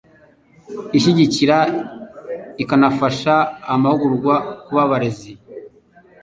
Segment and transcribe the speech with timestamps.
[0.97, 1.57] ishyigikira
[2.63, 3.33] ikanafasha
[3.73, 4.35] amahugurwa
[4.65, 5.31] ku ba barezi